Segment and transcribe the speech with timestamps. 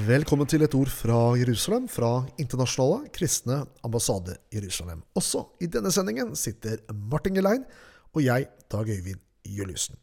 [0.00, 5.02] Velkommen til et ord fra Jerusalem, fra Internasjonale kristne ambassade Jerusalem.
[5.18, 6.78] Også i denne sendingen sitter
[7.10, 7.66] Martin Gelein
[8.14, 9.98] og jeg, Dag Øyvind Juliussen.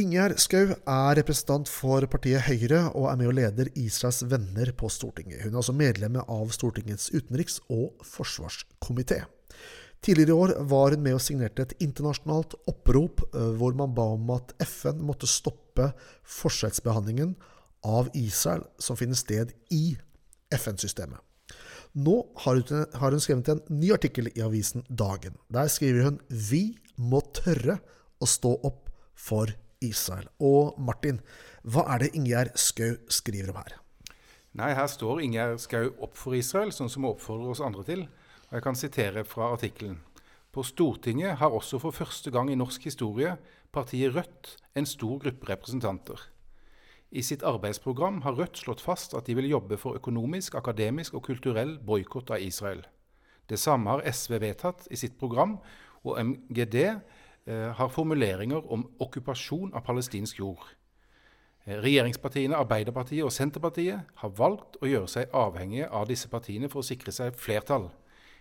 [0.00, 4.88] Ingjerd Schou er representant for partiet Høyre og er med og leder Israels venner på
[4.92, 5.42] Stortinget.
[5.42, 9.26] Hun er altså medlem av Stortingets utenriks- og forsvarskomité.
[10.00, 14.08] Tidligere i år var hun med og signerte et internasjonalt opprop eh, hvor man ba
[14.14, 15.90] om at FN måtte stoppe
[16.38, 17.34] forskjellsbehandlingen
[17.86, 19.94] av Israel som finner sted i
[20.54, 21.22] FN-systemet.
[21.96, 25.38] Nå har hun, skrevet en ny artikkel i avisen Dagen.
[25.48, 27.78] Der skriver hun 'Vi må tørre
[28.20, 29.46] å stå opp for
[29.80, 30.28] Israel'.
[30.40, 31.20] Og Martin,
[31.64, 33.80] hva er det Ingjerd Skau skriver om her?
[34.52, 38.08] Nei, Her står Ingjerd Skau opp for Israel, sånn som hun oppfordrer oss andre til.
[38.48, 40.00] Og Jeg kan sitere fra artikkelen.
[40.52, 43.36] På Stortinget har også for første gang i norsk historie
[43.72, 46.20] partiet Rødt en stor gruppe representanter.
[47.10, 51.22] I sitt arbeidsprogram har Rødt slått fast at de vil jobbe for økonomisk, akademisk og
[51.28, 52.82] kulturell boikott av Israel.
[53.46, 55.58] Det samme har SV vedtatt i sitt program,
[56.02, 60.64] og MGD eh, har formuleringer om okkupasjon av palestinsk jord.
[61.66, 66.82] Eh, regjeringspartiene Arbeiderpartiet og Senterpartiet har valgt å gjøre seg avhengige av disse partiene for
[66.82, 67.90] å sikre seg flertall.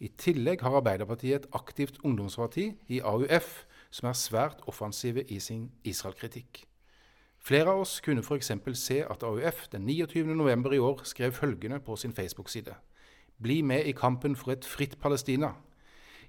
[0.00, 5.70] I tillegg har Arbeiderpartiet et aktivt ungdomsparti i AUF, som er svært offensive i sin
[5.84, 6.66] Israel-kritikk.
[7.46, 8.48] Flere av oss kunne f.eks.
[8.74, 10.72] se at AUF den 29.11.
[10.74, 12.74] i år skrev følgende på sin Facebook-side.
[13.38, 15.52] Bli med i kampen for et fritt Palestina.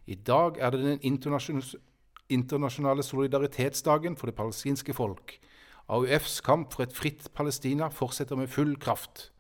[0.06, 1.00] I dag er det den
[2.30, 5.40] internasjonale solidaritetsdagen for det palestinske folk.
[5.90, 9.32] AUFs kamp for et fritt Palestina fortsetter med full kraft.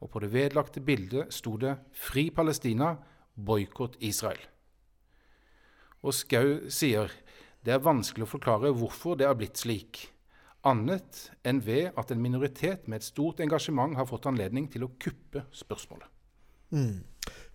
[0.00, 2.96] Og på det vedlagte bildet sto det 'Fri Palestina,
[3.36, 4.48] boikott Israel'.
[6.02, 7.12] Og Skau sier
[7.64, 10.08] det er vanskelig å forklare hvorfor det har blitt slik
[10.66, 14.92] annet enn ved at en minoritet med et stort engasjement har fått anledning til å
[15.00, 16.08] kuppe spørsmålet.
[16.74, 17.00] Mm.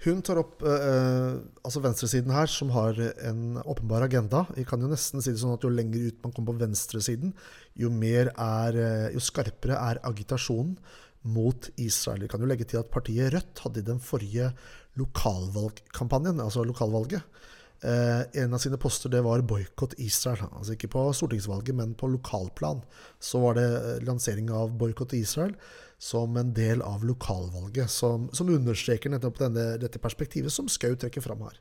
[0.06, 4.44] Hun tar opp eh, altså venstresiden her, som har en åpenbar agenda.
[4.56, 7.34] Vi kan jo nesten si det sånn at Jo lenger ut man kommer på venstresiden,
[7.80, 10.78] jo, er, eh, jo skarpere er agitasjonen
[11.24, 12.26] mot Israel.
[12.26, 14.52] Vi kan jo legge til at partiet Rødt hadde i den forrige
[15.00, 20.50] lokalvalgkampanjen, altså lokalvalget, Eh, en av sine poster det var 'boikott Israel'.
[20.58, 22.84] Altså ikke på stortingsvalget, men på lokalplan.
[23.20, 25.56] Så var det eh, lansering av 'boikott Israel'
[25.98, 27.90] som en del av lokalvalget.
[27.90, 31.60] Som, som understreker nettopp denne, dette perspektivet som Skau trekker fram her.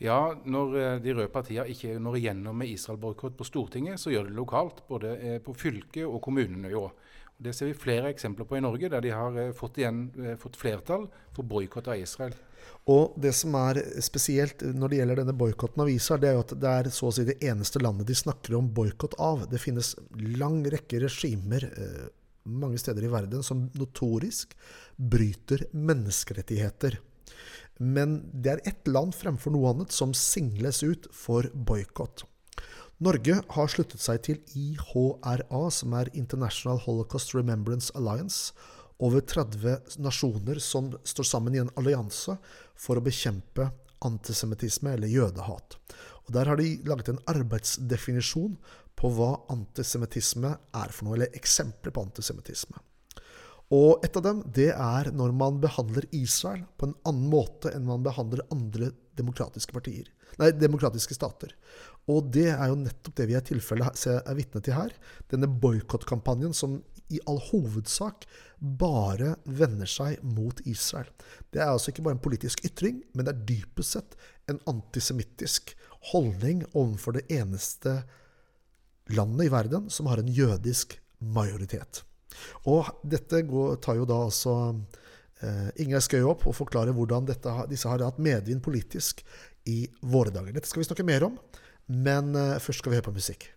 [0.00, 4.28] Ja, når eh, de røde partiene ikke når igjennom med Israel-boikott på Stortinget, så gjør
[4.28, 4.82] de det lokalt.
[4.88, 6.88] Både på fylket og kommunenivå.
[7.38, 10.08] Det ser vi flere eksempler på i Norge, der de har fått, igjen,
[10.42, 11.06] fått flertall
[11.36, 12.34] for boikott av Israel.
[12.88, 16.44] Og det som er spesielt når det gjelder denne boikotten av Israel, det er jo
[16.46, 19.44] at det er så å si det eneste landet de snakker om boikott av.
[19.50, 19.92] Det finnes
[20.40, 22.06] lang rekke regimer eh,
[22.48, 24.56] mange steder i verden som notorisk
[24.96, 26.98] bryter menneskerettigheter.
[27.78, 32.24] Men det er ett land fremfor noe annet som singles ut for boikott.
[32.98, 38.50] Norge har sluttet seg til IHRA, som er International Holocaust Remembrance Alliance
[38.98, 42.34] over 30 nasjoner som står sammen i en allianse
[42.74, 43.68] for å bekjempe
[44.02, 45.78] antisemittisme eller jødehat.
[46.26, 48.58] Og Der har de laget en arbeidsdefinisjon
[48.98, 52.82] på hva antisemittisme er for noe, eller eksempler på antisemittisme.
[53.78, 57.86] Og et av dem det er når man behandler Israel på en annen måte enn
[57.86, 60.08] man behandler andre demokratiske partier,
[60.40, 61.54] nei, demokratiske stater.
[62.08, 64.94] Og det er jo nettopp det vi er, tilfellet er vitne til her.
[65.28, 66.78] Denne boikottkampanjen som
[67.12, 68.26] i all hovedsak
[68.58, 71.08] bare vender seg mot Israel.
[71.52, 74.16] Det er altså ikke bare en politisk ytring, men det er dypest sett
[74.48, 75.74] en antisemittisk
[76.12, 78.02] holdning overfor det eneste
[79.16, 82.02] landet i verden som har en jødisk majoritet.
[82.68, 84.54] Og dette går, tar jo da altså
[85.42, 89.24] eh, Schou opp og forklarer hvordan dette, disse har hatt medvind politisk
[89.68, 90.54] i våre dager.
[90.56, 91.38] Dette skal vi snakke mer om,
[91.88, 93.50] men eh, først skal vi høre på musikk.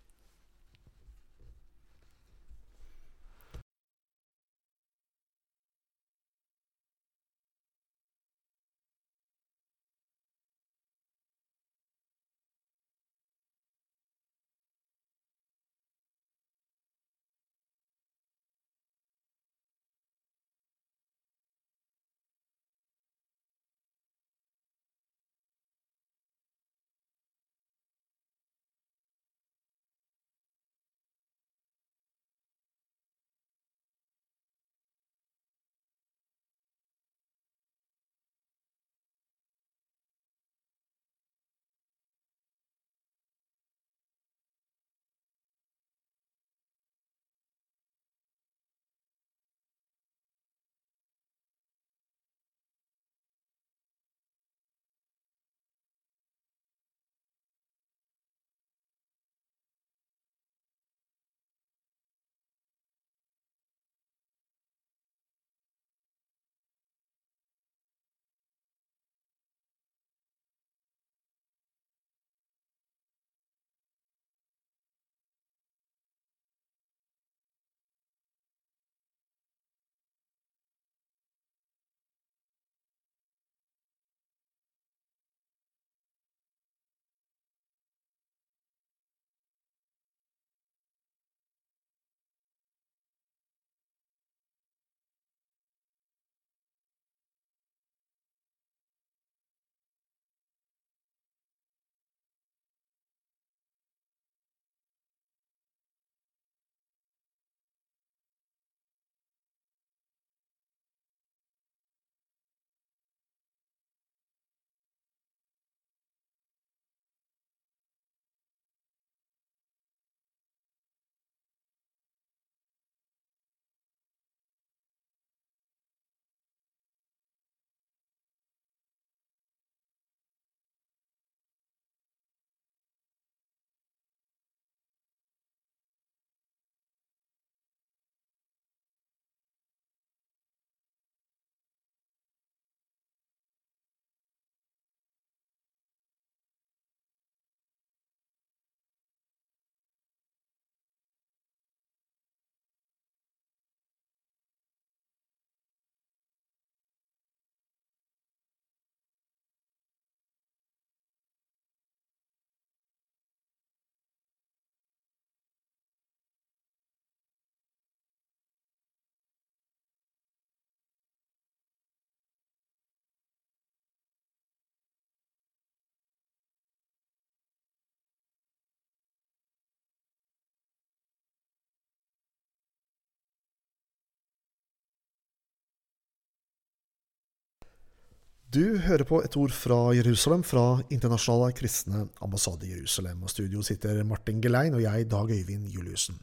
[188.52, 193.22] Du hører på et ord fra Jerusalem, fra Internasjonale kristne ambassade i Jerusalem.
[193.24, 196.18] Og studio sitter Martin Gelein og jeg, Dag Øyvind Juliussen.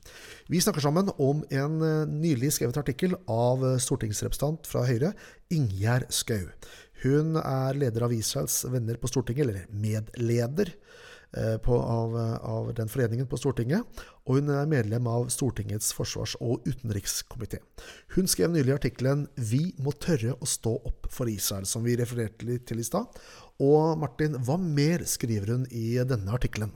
[0.52, 5.14] Vi snakker sammen om en eh, nylig skrevet artikkel av stortingsrepresentant fra Høyre,
[5.56, 6.50] Ingjerd Schou.
[7.00, 10.74] Hun er leder av Israels venner på Stortinget, eller medleder.
[11.36, 16.38] Eh, på, av, av, den foreningen på Stortinget, og hun er medlem av Stortingets forsvars-
[16.40, 17.58] og utenrikskomité.
[18.14, 22.48] Hun skrev nylig artikkelen 'Vi må tørre å stå opp for Israel', som vi refererte
[22.48, 23.12] litt til i stad.
[23.60, 26.72] Og Martin, hva mer skriver hun i denne artikkelen?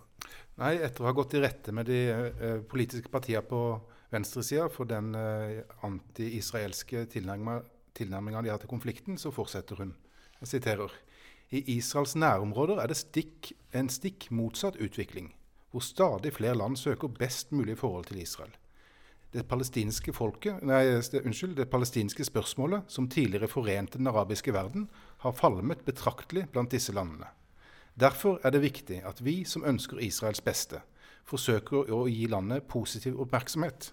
[0.59, 3.81] Nei, Etter å ha gått i rette med de eh, politiske partiene på
[4.13, 9.97] venstresida for den eh, anti-israelske tilnærminga de har til konflikten, så fortsetter hun.
[10.43, 10.93] Jeg siterer.
[11.53, 15.35] I Israels nærområder er det stikk, en stikk motsatt utvikling,
[15.71, 18.55] hvor stadig flere land søker best mulig forhold til Israel.
[19.33, 24.89] Det palestinske, folket, nei, unnskyld, det palestinske spørsmålet, som tidligere forente den arabiske verden,
[25.19, 27.29] har falmet betraktelig blant disse landene.
[28.01, 30.81] Derfor er det viktig at vi som ønsker Israels beste,
[31.29, 33.93] forsøker å gi landet positiv oppmerksomhet.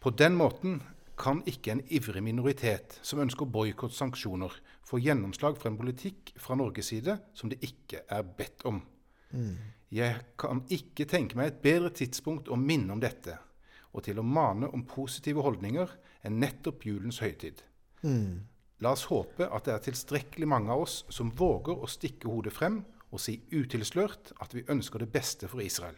[0.00, 0.82] På den måten
[1.18, 4.52] kan ikke en ivrig minoritet som ønsker boikott sanksjoner,
[4.86, 8.80] få gjennomslag for en politikk fra Norges side som det ikke er bedt om.
[9.34, 9.56] Mm.
[9.92, 13.38] Jeg kan ikke tenke meg et bedre tidspunkt å minne om dette,
[13.92, 15.92] og til å mane om positive holdninger
[16.28, 17.64] enn nettopp julens høytid.
[18.04, 18.46] Mm.
[18.84, 22.54] La oss håpe at det er tilstrekkelig mange av oss som våger å stikke hodet
[22.54, 25.96] frem og si utilslørt at vi ønsker det beste for Israel,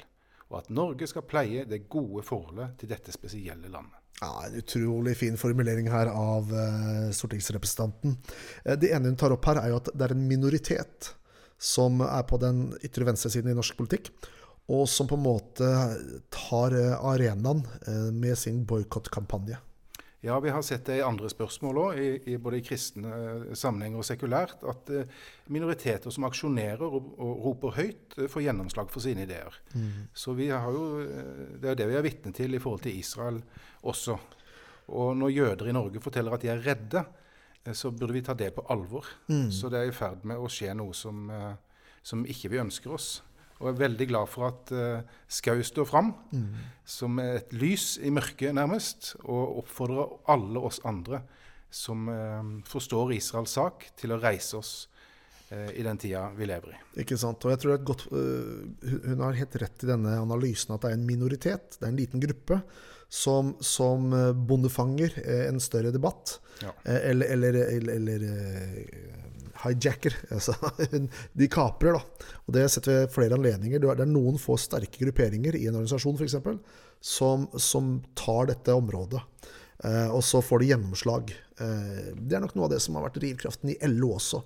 [0.49, 4.00] og at Norge skal pleie det gode forholdet til dette spesielle landet.
[4.21, 8.19] Ja, En utrolig fin formulering her av uh, stortingsrepresentanten.
[8.67, 11.15] Uh, det ene hun tar opp her, er jo at det er en minoritet
[11.61, 14.13] som er på den ytre venstresiden i norsk politikk,
[14.71, 15.73] og som på en måte
[16.33, 17.65] tar uh, arenaen
[18.13, 19.57] med sin boikottkampanje.
[20.21, 22.01] Ja, vi har sett det i andre spørsmål òg,
[22.45, 23.13] både i kristne
[23.57, 24.91] sammenhenger og sekulært, at
[25.49, 29.57] minoriteter som aksjonerer og, og roper høyt, får gjennomslag for sine ideer.
[29.73, 30.11] Mm.
[30.13, 30.85] Så vi har jo,
[31.57, 33.41] det er det vi er vitne til i forhold til Israel
[33.89, 34.19] også.
[34.91, 37.05] Og når jøder i Norge forteller at de er redde,
[37.65, 39.07] eh, så burde vi ta det på alvor.
[39.29, 39.51] Mm.
[39.55, 41.55] Så det er i ferd med å skje noe som, eh,
[42.03, 43.23] som ikke vi ønsker oss.
[43.61, 46.47] Og jeg er veldig glad for at uh, Skau står fram mm.
[46.89, 51.21] som et lys i mørket, nærmest, og oppfordrer alle oss andre
[51.71, 54.73] som uh, forstår Israels sak, til å reise oss
[55.53, 56.81] uh, i den tida vi lever i.
[57.05, 57.45] Ikke sant.
[57.45, 60.95] Og jeg tror det er godt, Hun har helt rett i denne analysen at det
[60.95, 62.63] er en minoritet, det er en liten gruppe
[63.11, 64.09] som, som
[64.49, 65.17] bondefanger
[65.51, 66.39] en større debatt.
[66.63, 66.73] Ja.
[66.97, 69.10] Eller, eller, eller, eller
[69.65, 70.17] hijacker.
[70.37, 70.55] Altså,
[71.37, 72.29] de kaprer, da.
[72.47, 73.83] Og det setter vi flere anledninger.
[73.83, 76.39] Det er noen få sterke grupperinger i en organisasjon f.eks.
[77.01, 79.23] Som, som tar dette området.
[79.85, 81.33] Eh, og så får de gjennomslag.
[81.61, 84.43] Eh, det er nok noe av det som har vært drivkraften i LO også.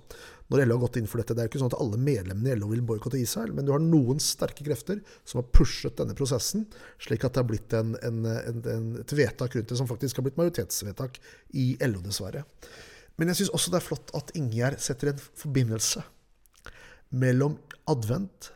[0.53, 1.35] Når LO har gått inn for dette.
[1.35, 3.83] Det er ikke sånn at alle medlemmene i LO vil boikotte Israel, men du har
[3.83, 6.67] noen sterke krefter som har pushet denne prosessen,
[7.01, 10.27] slik at det har blitt en, en, en, et vedtak rundt det som faktisk har
[10.27, 11.19] blitt majoritetsvedtak
[11.57, 12.45] i LO, dessverre.
[13.15, 16.03] Men jeg syns også det er flott at Ingjerd setter en forbindelse
[17.15, 17.55] mellom
[17.87, 18.51] advent,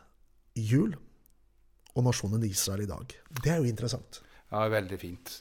[0.57, 0.95] jul
[1.95, 3.15] og nasjonen Israel i dag.
[3.43, 4.21] Det er jo interessant.
[4.49, 5.33] Ja, veldig fint.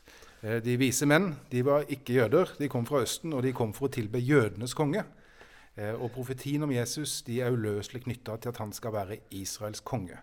[0.42, 2.54] Eh, de vise menn de var ikke jøder.
[2.60, 5.02] De kom fra Østen, og de kom for å tilbe jødenes konge.
[5.74, 9.82] Eh, og profetien om Jesus de er uløselig knytta til at han skal være Israels
[9.82, 10.20] konge.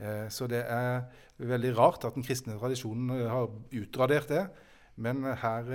[0.00, 1.04] Eh, så det er
[1.42, 4.46] veldig rart at den kristne tradisjonen har utradert det.
[4.96, 5.68] Men her,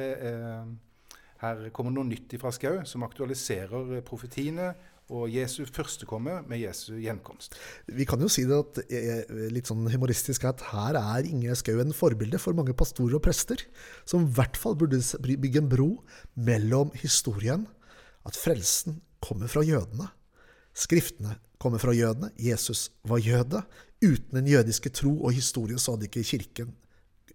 [1.41, 4.71] her kommer noe nytt fra Skau som aktualiserer profetiene
[5.13, 7.55] og Jesu førstekomme med Jesu gjenkomst.
[7.87, 11.79] Vi kan jo si det at, eh, litt sånn humoristisk at her er Inge Skau
[11.79, 13.57] en forbilde for mange pastorer og prester,
[14.05, 16.03] som i hvert fall burde bygge en bro
[16.35, 17.67] mellom historien,
[18.25, 20.11] at frelsen kommer fra jødene,
[20.75, 23.63] skriftene kommer fra jødene, Jesus var jøde.
[24.03, 26.75] Uten den jødiske tro og historien så hadde ikke kirken,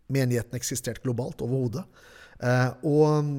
[0.08, 1.84] menigheten, eksistert globalt overhodet.
[2.42, 3.34] Eh, og mm,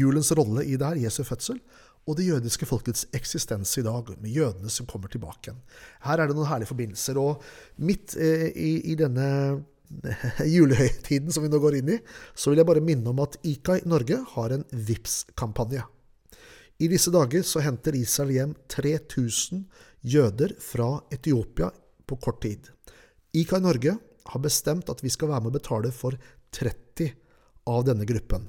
[0.00, 1.60] julens rolle i det her, Jesu fødsel,
[2.08, 5.58] og det jødiske folkets eksistens i dag, med jødene som kommer tilbake igjen.
[6.06, 7.20] Her er det noen herlige forbindelser.
[7.20, 7.44] Og
[7.84, 9.28] midt eh, i, i, denne
[10.54, 12.00] julehøytiden som vi nå går inn i,
[12.34, 15.84] så vil jeg bare minne om at IKAI Norge har en VIPS-kampanje.
[16.78, 19.64] I disse dager så henter Israel hjem 3000
[20.06, 21.70] jøder fra Etiopia
[22.08, 22.70] på kort tid.
[23.36, 23.98] IKAI Norge
[24.28, 26.16] har bestemt at vi skal være med å betale for
[26.56, 26.87] 30
[27.68, 28.48] av denne gruppen.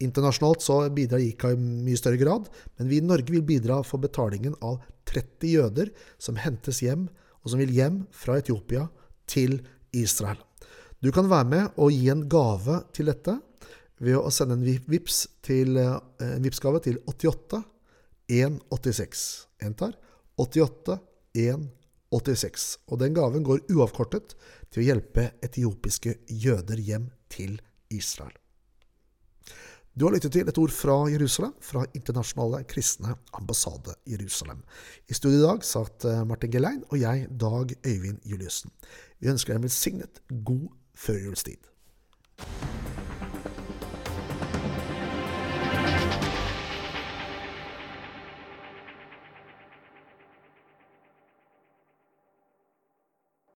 [0.00, 4.00] Internasjonalt så bidrar ICA i mye større grad, men vi i Norge vil bidra for
[4.00, 4.80] betalingen av
[5.10, 7.08] 30 jøder som hentes hjem,
[7.44, 8.86] og som vil hjem fra Etiopia
[9.28, 9.60] til
[9.96, 10.40] Israel.
[11.00, 13.36] Du kan være med og gi en gave til dette
[14.00, 17.62] ved å sende en VIPS til, eh, en VIPS-gave til 88
[18.28, 19.46] 186.
[19.60, 19.96] Gjentar
[20.38, 21.00] 88
[21.36, 22.78] 186.
[22.88, 24.36] Og den gaven går uavkortet
[24.70, 28.39] til å hjelpe etiopiske jøder hjem til Israel.
[29.98, 34.62] Du har lyttet til et ord fra Jerusalem, fra Internasjonale kristne ambassade Jerusalem.
[35.10, 38.70] I studio i dag satt eh, Martin Gelein og jeg, Dag Øyvind Juliussen.
[39.18, 41.66] Vi ønsker deg en velsignet god førjulstid.